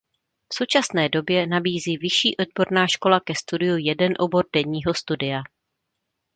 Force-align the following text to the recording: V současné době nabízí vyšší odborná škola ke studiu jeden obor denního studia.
V 0.51 0.55
současné 0.55 1.09
době 1.09 1.47
nabízí 1.47 1.97
vyšší 1.97 2.37
odborná 2.37 2.87
škola 2.87 3.19
ke 3.19 3.35
studiu 3.35 3.77
jeden 3.77 4.13
obor 4.19 4.45
denního 4.53 4.93
studia. 4.93 5.41